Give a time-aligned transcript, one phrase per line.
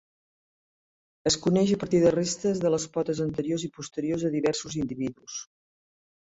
[1.31, 5.39] Es coneix a partir de restes de les potes anteriors i posteriors de diversos individus.